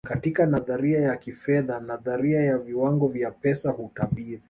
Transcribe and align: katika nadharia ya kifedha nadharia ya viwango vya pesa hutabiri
katika 0.07 0.45
nadharia 0.45 1.01
ya 1.01 1.17
kifedha 1.17 1.79
nadharia 1.79 2.41
ya 2.43 2.57
viwango 2.57 3.07
vya 3.07 3.31
pesa 3.31 3.71
hutabiri 3.71 4.39